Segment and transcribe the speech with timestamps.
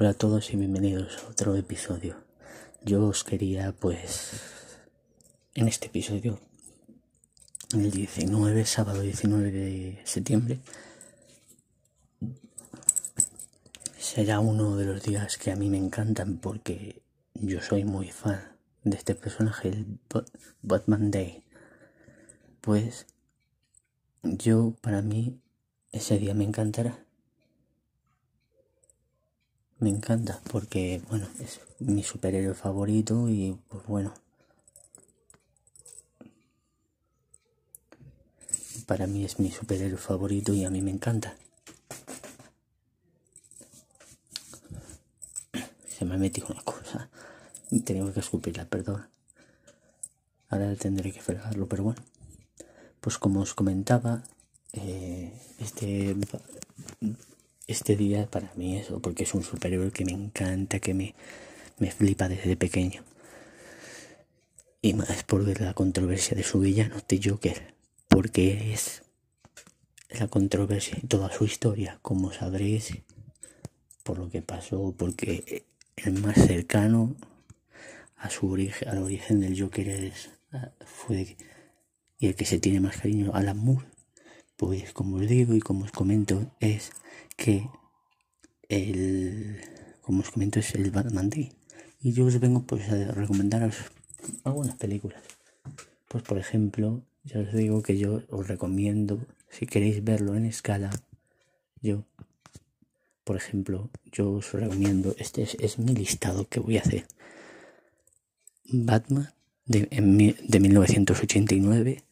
[0.00, 2.14] Hola a todos y bienvenidos a otro episodio.
[2.84, 4.30] Yo os quería, pues,
[5.56, 6.38] en este episodio,
[7.72, 10.60] el 19, sábado 19 de septiembre,
[13.98, 17.02] será uno de los días que a mí me encantan porque
[17.34, 19.98] yo soy muy fan de este personaje, el
[20.62, 21.42] Batman Day.
[22.60, 23.06] Pues,
[24.22, 25.40] yo, para mí,
[25.90, 27.07] ese día me encantará
[29.80, 34.12] me encanta porque, bueno, es mi superhéroe favorito y, pues bueno,
[38.86, 41.36] para mí es mi superhéroe favorito y a mí me encanta.
[45.88, 47.08] Se me ha metido una cosa.
[47.84, 49.06] Tengo que escupirla, perdón.
[50.48, 52.02] Ahora tendré que fregarlo, pero bueno.
[53.00, 54.22] Pues como os comentaba,
[54.72, 56.16] eh, este
[57.68, 61.14] este día para mí eso, porque es un superhéroe que me encanta, que me,
[61.78, 63.04] me flipa desde pequeño.
[64.82, 67.74] Y más por la controversia de su villano, de Joker,
[68.08, 69.02] porque es
[70.08, 72.98] la controversia y toda su historia, como sabréis,
[74.02, 75.64] por lo que pasó, porque
[75.96, 77.14] el más cercano
[78.16, 80.30] a su origen, al origen del Joker es,
[80.84, 81.36] fue
[82.18, 83.86] y el que se tiene más cariño, Alan Moore.
[84.58, 86.90] Pues como os digo y como os comento, es
[87.36, 87.70] que
[88.68, 89.60] el,
[90.02, 91.52] como os comento, es el Batman Day.
[92.02, 93.76] Y yo os vengo pues a recomendaros
[94.42, 95.22] algunas películas.
[96.08, 100.90] Pues por ejemplo, ya os digo que yo os recomiendo, si queréis verlo en escala,
[101.80, 102.02] yo,
[103.22, 107.06] por ejemplo, yo os recomiendo, este es, mi listado que voy a hacer.
[108.64, 109.32] Batman
[109.66, 109.86] de,
[110.42, 112.07] de 1989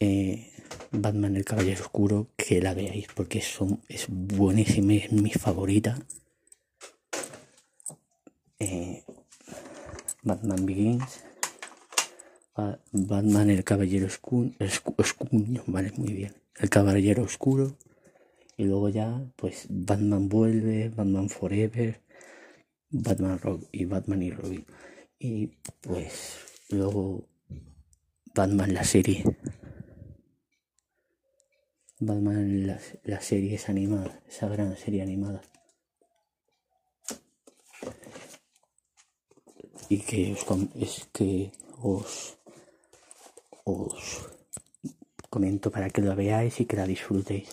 [0.00, 0.50] eh,
[0.90, 5.98] Batman el Caballero Oscuro, que la veáis porque son, es buenísima, es mi favorita.
[8.58, 9.04] Eh,
[10.22, 11.24] Batman Begins.
[12.92, 14.52] Batman el Caballero Oscuro,
[15.66, 16.34] vale, muy bien.
[16.58, 17.76] El Caballero Oscuro.
[18.56, 22.02] Y luego ya, pues Batman vuelve, Batman Forever,
[22.90, 24.66] Batman Rob y Batman y Robin.
[25.18, 25.46] Y
[25.80, 26.36] pues
[26.68, 27.26] luego
[28.34, 29.24] Batman la serie.
[32.02, 35.42] Batman, las, las series animadas, esa gran serie animada.
[39.90, 40.46] Y que os,
[40.76, 41.08] es
[41.82, 42.38] os,
[43.64, 44.28] os
[45.28, 47.50] comento para que la veáis y que la disfrutéis.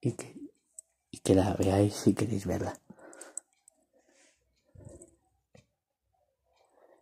[0.00, 0.34] Y que,
[1.10, 2.80] y que la veáis si queréis verla.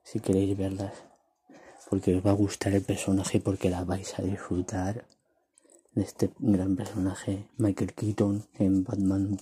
[0.03, 0.93] Si queréis verla.
[1.89, 5.05] Porque os va a gustar el personaje porque la vais a disfrutar
[5.95, 9.39] de este gran personaje, Michael Keaton en Batman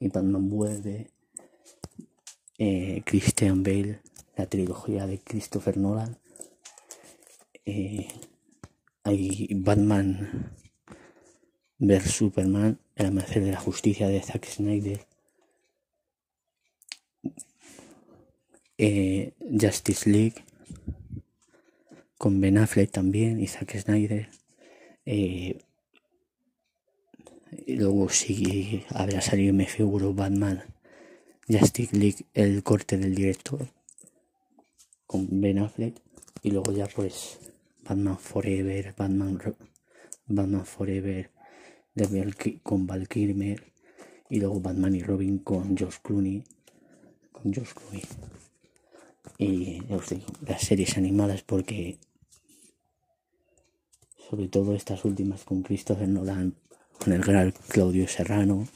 [0.00, 1.10] y Batman vuelve,
[2.58, 4.00] eh, Christian Bale,
[4.36, 6.18] la trilogía de Christopher Nolan,
[7.64, 8.08] eh,
[9.04, 10.56] hay Batman
[11.78, 15.06] vs Superman, El amanecer de la justicia de Zack Snyder,
[18.78, 20.44] eh, Justice League
[22.18, 24.28] con Ben Affleck también y Zack Snyder.
[27.66, 30.62] Y luego sí habrá salido, me figuro, Batman
[31.48, 33.68] Justice League, el corte del director
[35.06, 36.00] con Ben Affleck.
[36.42, 37.38] Y luego ya pues
[37.84, 39.38] Batman Forever, Batman,
[40.26, 41.30] Batman Forever
[42.62, 43.72] con Val Kilmer.
[44.30, 46.42] Y luego Batman y Robin con Josh Clooney.
[47.32, 48.02] Con Josh Clooney.
[49.38, 49.82] Y
[50.46, 51.98] las series animadas porque
[54.30, 56.54] sobre todo estas últimas con Christopher Nolan
[57.02, 58.68] con el gran Claudio Serrano.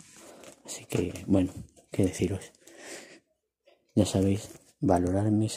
[0.65, 1.53] Así que, bueno,
[1.93, 2.53] qué deciros.
[3.95, 4.51] Ya sabéis,
[4.81, 5.49] valorarme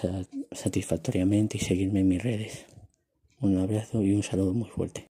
[0.52, 2.66] satisfactoriamente y seguirme en mis redes.
[3.42, 5.08] Un abrazo y un saludo muy fuerte.